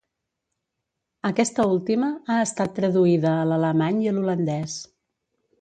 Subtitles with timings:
[1.29, 4.83] Aquesta última ha estat traduïda a l’alemany i a l’holandès.